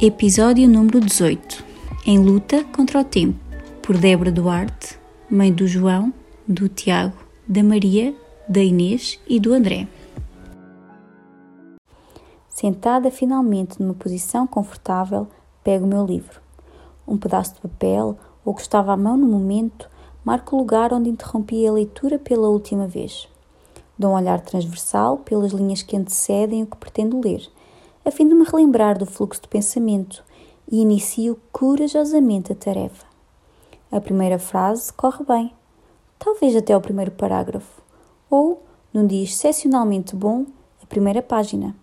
Episódio 0.00 0.68
número 0.68 0.98
18 0.98 1.64
Em 2.04 2.18
luta 2.18 2.64
contra 2.64 2.98
o 2.98 3.04
tempo, 3.04 3.38
por 3.80 3.96
Débora 3.96 4.32
Duarte, 4.32 4.98
mãe 5.30 5.52
do 5.52 5.68
João, 5.68 6.12
do 6.48 6.68
Tiago, 6.68 7.16
da 7.46 7.62
Maria, 7.62 8.12
da 8.48 8.60
Inês 8.60 9.20
e 9.28 9.38
do 9.38 9.54
André. 9.54 9.86
Sentada 12.48 13.08
finalmente 13.08 13.80
numa 13.80 13.94
posição 13.94 14.48
confortável, 14.48 15.28
pego 15.62 15.84
o 15.84 15.88
meu 15.88 16.04
livro. 16.04 16.40
Um 17.06 17.16
pedaço 17.16 17.54
de 17.54 17.60
papel, 17.60 18.18
ou 18.44 18.52
que 18.52 18.62
estava 18.62 18.92
à 18.92 18.96
mão 18.96 19.16
no 19.16 19.28
momento, 19.28 19.88
marca 20.24 20.56
o 20.56 20.58
lugar 20.58 20.92
onde 20.92 21.08
interrompi 21.08 21.64
a 21.68 21.72
leitura 21.72 22.18
pela 22.18 22.48
última 22.48 22.88
vez. 22.88 23.28
Dou 23.96 24.10
um 24.10 24.16
olhar 24.16 24.40
transversal 24.40 25.18
pelas 25.18 25.52
linhas 25.52 25.84
que 25.84 25.96
antecedem 25.96 26.64
o 26.64 26.66
que 26.66 26.76
pretendo 26.76 27.20
ler 27.20 27.48
a 28.04 28.10
fim 28.10 28.28
de 28.28 28.34
me 28.34 28.44
relembrar 28.44 28.98
do 28.98 29.06
fluxo 29.06 29.40
de 29.40 29.48
pensamento 29.48 30.22
e 30.70 30.80
inicio 30.80 31.40
corajosamente 31.50 32.52
a 32.52 32.54
tarefa. 32.54 33.06
A 33.90 34.00
primeira 34.00 34.38
frase 34.38 34.92
corre 34.92 35.24
bem, 35.24 35.54
talvez 36.18 36.54
até 36.54 36.76
o 36.76 36.80
primeiro 36.80 37.12
parágrafo, 37.12 37.80
ou, 38.28 38.62
num 38.92 39.06
dia 39.06 39.24
excepcionalmente 39.24 40.14
bom, 40.14 40.44
a 40.82 40.86
primeira 40.86 41.22
página. 41.22 41.74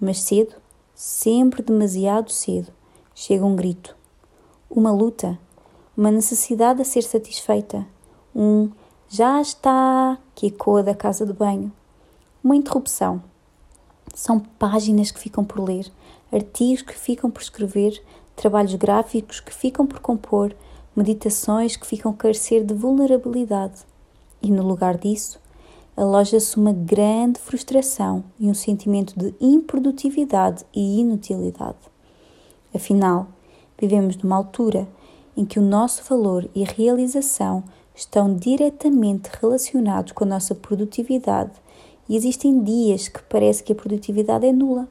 Mas 0.00 0.22
cedo, 0.22 0.54
sempre 0.94 1.62
demasiado 1.62 2.32
cedo, 2.32 2.72
chega 3.14 3.46
um 3.46 3.54
grito. 3.54 3.96
Uma 4.68 4.90
luta, 4.90 5.38
uma 5.96 6.10
necessidade 6.10 6.82
a 6.82 6.84
ser 6.84 7.02
satisfeita, 7.02 7.86
um 8.34 8.70
já 9.08 9.40
está 9.40 10.18
que 10.34 10.46
ecoa 10.46 10.82
da 10.82 10.94
casa 10.94 11.26
de 11.26 11.32
banho, 11.32 11.72
uma 12.42 12.56
interrupção 12.56 13.22
são 14.14 14.40
páginas 14.40 15.10
que 15.10 15.18
ficam 15.20 15.44
por 15.44 15.60
ler, 15.60 15.90
artigos 16.32 16.82
que 16.82 16.98
ficam 16.98 17.30
por 17.30 17.42
escrever, 17.42 18.02
trabalhos 18.36 18.74
gráficos 18.74 19.40
que 19.40 19.52
ficam 19.52 19.86
por 19.86 20.00
compor, 20.00 20.54
meditações 20.94 21.76
que 21.76 21.86
ficam 21.86 22.12
carecer 22.12 22.64
de 22.64 22.74
vulnerabilidade. 22.74 23.82
E 24.42 24.50
no 24.50 24.66
lugar 24.66 24.96
disso, 24.96 25.38
aloja-se 25.96 26.56
uma 26.56 26.72
grande 26.72 27.38
frustração 27.38 28.24
e 28.38 28.48
um 28.48 28.54
sentimento 28.54 29.18
de 29.18 29.34
improdutividade 29.40 30.64
e 30.74 31.00
inutilidade. 31.00 31.78
Afinal, 32.74 33.28
vivemos 33.78 34.16
numa 34.16 34.36
altura 34.36 34.88
em 35.36 35.44
que 35.44 35.58
o 35.58 35.62
nosso 35.62 36.02
valor 36.04 36.48
e 36.54 36.64
realização 36.64 37.64
estão 37.94 38.34
diretamente 38.34 39.30
relacionados 39.40 40.12
com 40.12 40.24
a 40.24 40.28
nossa 40.28 40.54
produtividade 40.54 41.52
e 42.10 42.16
existem 42.16 42.60
dias 42.64 43.06
que 43.06 43.22
parece 43.22 43.62
que 43.62 43.72
a 43.72 43.76
produtividade 43.76 44.44
é 44.44 44.50
nula, 44.50 44.88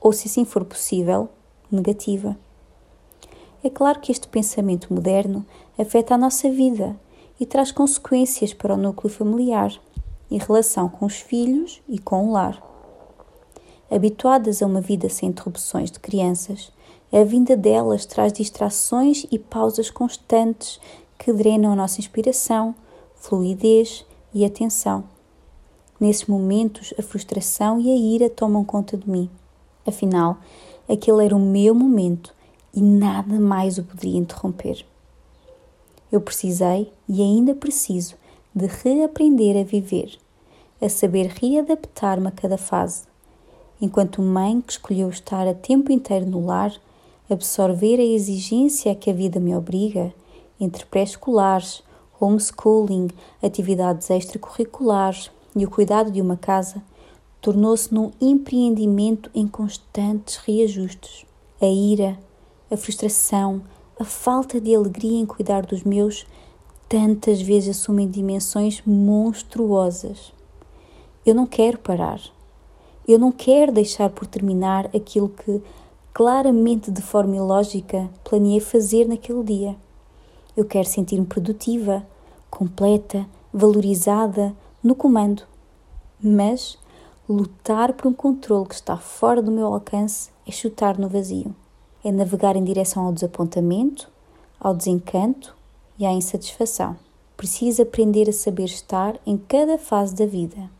ou 0.00 0.12
se 0.12 0.28
assim 0.28 0.44
for 0.44 0.64
possível, 0.64 1.28
negativa. 1.68 2.38
É 3.60 3.68
claro 3.68 3.98
que 3.98 4.12
este 4.12 4.28
pensamento 4.28 4.94
moderno 4.94 5.44
afeta 5.76 6.14
a 6.14 6.18
nossa 6.18 6.48
vida 6.48 6.94
e 7.40 7.44
traz 7.44 7.72
consequências 7.72 8.54
para 8.54 8.74
o 8.74 8.76
núcleo 8.76 9.12
familiar, 9.12 9.72
em 10.30 10.38
relação 10.38 10.88
com 10.88 11.06
os 11.06 11.16
filhos 11.16 11.82
e 11.88 11.98
com 11.98 12.28
o 12.28 12.30
lar. 12.30 12.62
Habituadas 13.90 14.62
a 14.62 14.66
uma 14.66 14.80
vida 14.80 15.08
sem 15.08 15.30
interrupções 15.30 15.90
de 15.90 15.98
crianças, 15.98 16.70
a 17.12 17.24
vinda 17.24 17.56
delas 17.56 18.06
traz 18.06 18.32
distrações 18.32 19.26
e 19.32 19.40
pausas 19.40 19.90
constantes 19.90 20.80
que 21.18 21.32
drenam 21.32 21.72
a 21.72 21.76
nossa 21.76 22.00
inspiração, 22.00 22.76
fluidez 23.16 24.06
e 24.32 24.44
atenção. 24.44 25.17
Nesses 26.00 26.26
momentos, 26.26 26.94
a 26.98 27.02
frustração 27.02 27.80
e 27.80 27.90
a 27.90 27.96
ira 27.96 28.30
tomam 28.30 28.64
conta 28.64 28.96
de 28.96 29.08
mim. 29.10 29.28
Afinal, 29.86 30.38
aquele 30.88 31.24
era 31.24 31.34
o 31.34 31.40
meu 31.40 31.74
momento 31.74 32.32
e 32.72 32.80
nada 32.80 33.40
mais 33.40 33.78
o 33.78 33.82
poderia 33.82 34.18
interromper. 34.18 34.84
Eu 36.12 36.20
precisei 36.20 36.92
e 37.08 37.20
ainda 37.20 37.54
preciso 37.54 38.14
de 38.54 38.66
reaprender 38.66 39.56
a 39.56 39.64
viver, 39.64 40.18
a 40.80 40.88
saber 40.88 41.26
readaptar-me 41.26 42.28
a 42.28 42.30
cada 42.30 42.56
fase. 42.56 43.02
Enquanto 43.80 44.22
mãe 44.22 44.60
que 44.60 44.72
escolheu 44.72 45.08
estar 45.08 45.46
a 45.46 45.54
tempo 45.54 45.90
inteiro 45.90 46.26
no 46.26 46.44
lar, 46.44 46.72
absorver 47.28 47.98
a 47.98 48.04
exigência 48.04 48.94
que 48.94 49.10
a 49.10 49.14
vida 49.14 49.38
me 49.38 49.54
obriga, 49.54 50.14
entre 50.60 50.86
pré-escolares, 50.86 51.82
homeschooling, 52.20 53.08
atividades 53.42 54.10
extracurriculares, 54.10 55.30
e 55.56 55.64
o 55.64 55.70
cuidado 55.70 56.10
de 56.10 56.20
uma 56.20 56.36
casa 56.36 56.82
tornou-se 57.40 57.92
num 57.92 58.10
empreendimento 58.20 59.30
em 59.34 59.46
constantes 59.46 60.36
reajustes. 60.36 61.24
A 61.60 61.66
ira, 61.66 62.18
a 62.70 62.76
frustração, 62.76 63.62
a 63.98 64.04
falta 64.04 64.60
de 64.60 64.74
alegria 64.74 65.18
em 65.18 65.26
cuidar 65.26 65.66
dos 65.66 65.82
meus 65.82 66.26
tantas 66.88 67.40
vezes 67.40 67.76
assumem 67.76 68.08
dimensões 68.08 68.82
monstruosas. 68.86 70.32
Eu 71.24 71.34
não 71.34 71.46
quero 71.46 71.78
parar. 71.78 72.20
Eu 73.06 73.18
não 73.18 73.32
quero 73.32 73.72
deixar 73.72 74.10
por 74.10 74.26
terminar 74.26 74.86
aquilo 74.94 75.28
que, 75.28 75.62
claramente 76.14 76.90
de 76.90 77.02
forma 77.02 77.36
ilógica, 77.36 78.08
planeei 78.24 78.60
fazer 78.60 79.06
naquele 79.06 79.42
dia. 79.42 79.76
Eu 80.56 80.64
quero 80.64 80.88
sentir-me 80.88 81.26
produtiva, 81.26 82.06
completa, 82.50 83.26
valorizada, 83.52 84.54
no 84.82 84.94
comando. 84.94 85.42
Mas 86.22 86.78
lutar 87.28 87.92
por 87.92 88.08
um 88.08 88.12
controle 88.12 88.66
que 88.66 88.74
está 88.74 88.96
fora 88.96 89.42
do 89.42 89.50
meu 89.50 89.66
alcance 89.66 90.30
é 90.46 90.50
chutar 90.50 90.98
no 90.98 91.08
vazio. 91.08 91.54
É 92.04 92.10
navegar 92.10 92.56
em 92.56 92.64
direção 92.64 93.06
ao 93.06 93.12
desapontamento, 93.12 94.10
ao 94.58 94.74
desencanto 94.74 95.54
e 95.98 96.06
à 96.06 96.12
insatisfação. 96.12 96.96
Preciso 97.36 97.82
aprender 97.82 98.28
a 98.28 98.32
saber 98.32 98.64
estar 98.64 99.18
em 99.24 99.36
cada 99.36 99.78
fase 99.78 100.14
da 100.14 100.26
vida. 100.26 100.70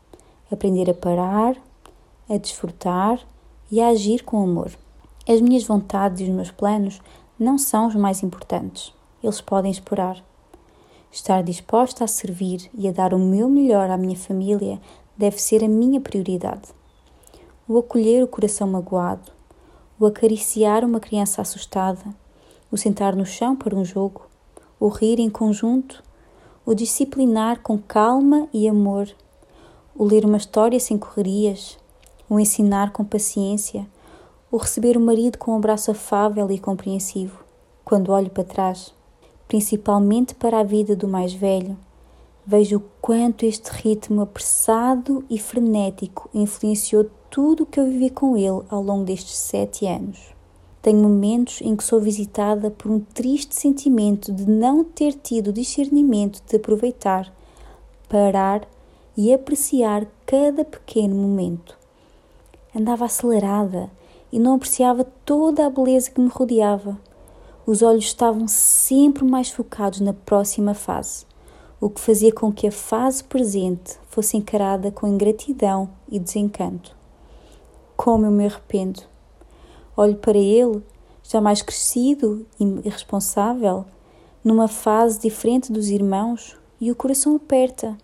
Aprender 0.50 0.90
a 0.90 0.94
parar, 0.94 1.56
a 2.28 2.36
desfrutar 2.36 3.20
e 3.70 3.80
a 3.80 3.88
agir 3.88 4.24
com 4.24 4.42
amor. 4.42 4.72
As 5.28 5.40
minhas 5.40 5.64
vontades 5.64 6.20
e 6.20 6.24
os 6.24 6.30
meus 6.30 6.50
planos 6.50 7.00
não 7.38 7.58
são 7.58 7.86
os 7.86 7.94
mais 7.94 8.22
importantes. 8.22 8.92
Eles 9.22 9.40
podem 9.40 9.70
esperar. 9.70 10.24
Estar 11.10 11.42
disposta 11.42 12.04
a 12.04 12.06
servir 12.06 12.70
e 12.74 12.86
a 12.86 12.92
dar 12.92 13.14
o 13.14 13.18
meu 13.18 13.48
melhor 13.48 13.90
à 13.90 13.96
minha 13.96 14.16
família 14.16 14.80
deve 15.16 15.40
ser 15.40 15.64
a 15.64 15.68
minha 15.68 16.00
prioridade. 16.00 16.68
O 17.66 17.78
acolher 17.78 18.22
o 18.22 18.28
coração 18.28 18.68
magoado, 18.68 19.32
o 19.98 20.06
acariciar 20.06 20.84
uma 20.84 21.00
criança 21.00 21.42
assustada, 21.42 22.04
o 22.70 22.76
sentar 22.76 23.16
no 23.16 23.24
chão 23.24 23.56
para 23.56 23.74
um 23.74 23.84
jogo, 23.84 24.26
o 24.78 24.88
rir 24.88 25.18
em 25.18 25.30
conjunto, 25.30 26.02
o 26.64 26.74
disciplinar 26.74 27.60
com 27.62 27.78
calma 27.78 28.46
e 28.52 28.68
amor, 28.68 29.08
o 29.96 30.04
ler 30.04 30.24
uma 30.24 30.36
história 30.36 30.78
sem 30.78 30.98
correrias, 30.98 31.78
o 32.28 32.38
ensinar 32.38 32.92
com 32.92 33.04
paciência, 33.04 33.86
o 34.50 34.56
receber 34.58 34.96
o 34.96 35.00
marido 35.00 35.38
com 35.38 35.52
um 35.52 35.56
abraço 35.56 35.90
afável 35.90 36.50
e 36.50 36.58
compreensivo. 36.58 37.42
Quando 37.84 38.12
olho 38.12 38.30
para 38.30 38.44
trás, 38.44 38.94
principalmente 39.48 40.34
para 40.34 40.60
a 40.60 40.62
vida 40.62 40.94
do 40.94 41.08
mais 41.08 41.32
velho, 41.32 41.76
vejo 42.46 42.76
o 42.76 42.84
quanto 43.00 43.46
este 43.46 43.70
ritmo 43.70 44.20
apressado 44.20 45.24
e 45.28 45.38
frenético 45.38 46.28
influenciou 46.34 47.10
tudo 47.30 47.62
o 47.62 47.66
que 47.66 47.80
eu 47.80 47.86
vivi 47.86 48.10
com 48.10 48.36
ele 48.36 48.62
ao 48.68 48.82
longo 48.82 49.04
destes 49.04 49.36
sete 49.36 49.86
anos. 49.86 50.18
Tenho 50.82 50.98
momentos 50.98 51.60
em 51.62 51.74
que 51.74 51.82
sou 51.82 52.00
visitada 52.00 52.70
por 52.70 52.90
um 52.90 53.00
triste 53.00 53.54
sentimento 53.54 54.32
de 54.32 54.48
não 54.48 54.84
ter 54.84 55.14
tido 55.14 55.48
o 55.48 55.52
discernimento 55.52 56.42
de 56.46 56.56
aproveitar, 56.56 57.32
parar 58.08 58.68
e 59.16 59.32
apreciar 59.32 60.06
cada 60.24 60.64
pequeno 60.64 61.16
momento. 61.16 61.76
Andava 62.74 63.06
acelerada 63.06 63.90
e 64.30 64.38
não 64.38 64.54
apreciava 64.54 65.04
toda 65.24 65.66
a 65.66 65.70
beleza 65.70 66.10
que 66.10 66.20
me 66.20 66.28
rodeava 66.28 66.98
os 67.68 67.82
olhos 67.82 68.06
estavam 68.06 68.48
sempre 68.48 69.22
mais 69.26 69.50
focados 69.50 70.00
na 70.00 70.14
próxima 70.14 70.72
fase, 70.72 71.26
o 71.78 71.90
que 71.90 72.00
fazia 72.00 72.32
com 72.32 72.50
que 72.50 72.66
a 72.66 72.72
fase 72.72 73.22
presente 73.22 73.98
fosse 74.08 74.38
encarada 74.38 74.90
com 74.90 75.06
ingratidão 75.06 75.90
e 76.08 76.18
desencanto. 76.18 76.96
Como 77.94 78.24
eu 78.24 78.30
me 78.30 78.46
arrependo! 78.46 79.02
Olho 79.94 80.16
para 80.16 80.38
ele, 80.38 80.82
já 81.22 81.42
mais 81.42 81.60
crescido 81.60 82.46
e 82.58 82.64
irresponsável, 82.64 83.84
numa 84.42 84.66
fase 84.66 85.20
diferente 85.20 85.70
dos 85.70 85.90
irmãos, 85.90 86.56
e 86.80 86.90
o 86.90 86.96
coração 86.96 87.36
aperta. 87.36 87.98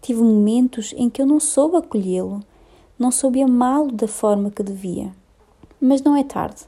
Tive 0.00 0.22
momentos 0.22 0.94
em 0.96 1.10
que 1.10 1.20
eu 1.20 1.26
não 1.26 1.40
soube 1.40 1.76
acolhê-lo, 1.76 2.40
não 2.98 3.10
soube 3.10 3.42
amá-lo 3.42 3.92
da 3.92 4.08
forma 4.08 4.50
que 4.50 4.62
devia. 4.62 5.12
Mas 5.78 6.00
não 6.00 6.16
é 6.16 6.24
tarde. 6.24 6.66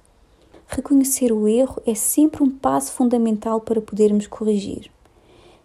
Reconhecer 0.72 1.32
o 1.32 1.48
erro 1.48 1.82
é 1.84 1.96
sempre 1.96 2.44
um 2.44 2.48
passo 2.48 2.92
fundamental 2.92 3.60
para 3.60 3.80
podermos 3.80 4.28
corrigir. 4.28 4.88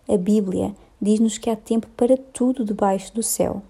A 0.10 0.18
Bíblia 0.18 0.76
diz-nos 1.00 1.38
que 1.38 1.48
há 1.48 1.56
tempo 1.56 1.88
para 1.96 2.18
tudo 2.18 2.66
debaixo 2.66 3.14
do 3.14 3.22
céu. 3.22 3.62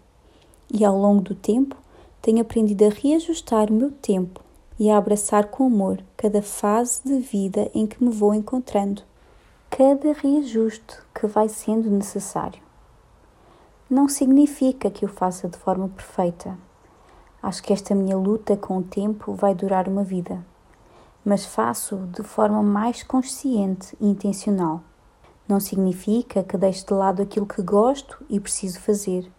E 0.73 0.85
ao 0.85 0.97
longo 0.97 1.21
do 1.21 1.35
tempo, 1.35 1.75
tenho 2.21 2.41
aprendido 2.41 2.85
a 2.85 2.89
reajustar 2.89 3.69
o 3.69 3.73
meu 3.73 3.91
tempo 3.91 4.39
e 4.79 4.89
a 4.89 4.97
abraçar 4.97 5.47
com 5.47 5.65
amor 5.65 6.01
cada 6.15 6.41
fase 6.41 7.01
de 7.03 7.19
vida 7.19 7.69
em 7.75 7.85
que 7.85 8.01
me 8.01 8.11
vou 8.11 8.33
encontrando, 8.33 9.01
cada 9.69 10.13
reajuste 10.13 10.97
que 11.13 11.27
vai 11.27 11.49
sendo 11.49 11.91
necessário. 11.91 12.63
Não 13.89 14.07
significa 14.07 14.89
que 14.89 15.03
o 15.03 15.09
faça 15.09 15.49
de 15.49 15.57
forma 15.57 15.89
perfeita. 15.89 16.57
Acho 17.43 17.61
que 17.61 17.73
esta 17.73 17.93
minha 17.93 18.15
luta 18.15 18.55
com 18.55 18.77
o 18.77 18.83
tempo 18.83 19.33
vai 19.33 19.53
durar 19.53 19.89
uma 19.89 20.03
vida, 20.03 20.41
mas 21.25 21.43
faço 21.43 21.97
de 22.13 22.21
forma 22.21 22.61
mais 22.61 23.01
consciente 23.01 23.97
e 23.99 24.07
intencional. 24.07 24.83
Não 25.47 25.59
significa 25.59 26.43
que 26.43 26.57
deixe 26.57 26.85
de 26.85 26.93
lado 26.93 27.21
aquilo 27.21 27.47
que 27.47 27.61
gosto 27.63 28.23
e 28.29 28.39
preciso 28.39 28.79
fazer: 28.79 29.29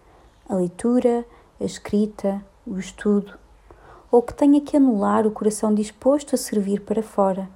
a 0.49 0.57
leitura, 0.57 1.25
a 1.61 1.65
escrita, 1.65 2.45
o 2.67 2.79
estudo, 2.79 3.39
ou 4.11 4.21
que 4.21 4.35
tenha 4.35 4.61
que 4.61 4.77
anular 4.77 5.27
o 5.27 5.31
coração 5.31 5.73
disposto 5.73 6.35
a 6.35 6.39
servir 6.39 6.81
para 6.81 7.03
fora, 7.03 7.49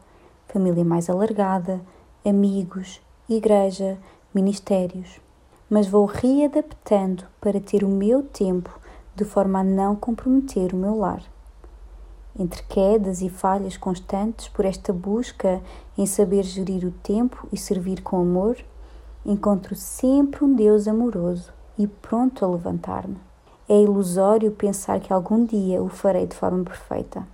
família 0.46 0.84
mais 0.84 1.10
alargada, 1.10 1.80
amigos, 2.24 3.00
igreja, 3.28 3.98
ministérios. 4.32 5.20
Mas 5.68 5.86
vou 5.86 6.04
readaptando 6.04 7.24
para 7.40 7.60
ter 7.60 7.84
o 7.84 7.88
meu 7.88 8.22
tempo 8.22 8.78
de 9.14 9.24
forma 9.24 9.60
a 9.60 9.64
não 9.64 9.94
comprometer 9.94 10.72
o 10.72 10.76
meu 10.76 10.96
lar. 10.98 11.22
Entre 12.38 12.62
quedas 12.62 13.22
e 13.22 13.28
falhas 13.28 13.76
constantes 13.76 14.48
por 14.48 14.64
esta 14.64 14.92
busca 14.92 15.60
em 15.98 16.06
saber 16.06 16.44
gerir 16.44 16.86
o 16.86 16.92
tempo 16.92 17.46
e 17.52 17.56
servir 17.56 18.02
com 18.02 18.20
amor, 18.20 18.56
encontro 19.26 19.74
sempre 19.74 20.44
um 20.44 20.54
Deus 20.54 20.86
amoroso 20.86 21.52
e 21.76 21.86
pronto 21.86 22.44
a 22.44 22.48
levantar-me. 22.48 23.18
É 23.68 23.80
ilusório 23.80 24.50
pensar 24.52 25.00
que 25.00 25.12
algum 25.12 25.44
dia 25.44 25.82
o 25.82 25.88
farei 25.88 26.26
de 26.26 26.36
forma 26.36 26.64
perfeita. 26.64 27.26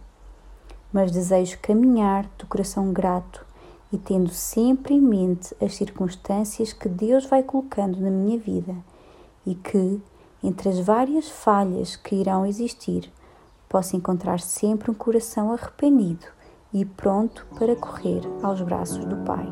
Mas 0.93 1.10
desejo 1.10 1.58
caminhar 1.60 2.28
de 2.38 2.46
coração 2.46 2.92
grato 2.92 3.44
e 3.92 3.99
tendo 3.99 4.31
sempre 4.31 4.94
em 4.94 5.00
mente 5.00 5.54
as 5.62 5.75
circunstâncias 5.75 6.72
que 6.72 6.88
Deus 6.88 7.25
vai 7.26 7.42
colocando 7.42 8.00
na 8.00 8.10
minha 8.10 8.38
vida 8.38 8.75
e 9.46 9.54
que, 9.54 10.00
entre 10.42 10.69
as 10.69 10.81
várias 10.81 11.28
falhas 11.28 11.96
que 11.96 12.16
irão 12.16 12.44
existir, 12.44 13.10
possa 13.68 13.96
encontrar 13.96 14.40
sempre 14.40 14.90
um 14.90 14.94
coração 14.94 15.52
arrependido 15.52 16.26
e 16.72 16.84
pronto 16.84 17.46
para 17.58 17.76
correr 17.76 18.20
aos 18.42 18.60
braços 18.62 19.04
do 19.04 19.16
Pai. 19.18 19.46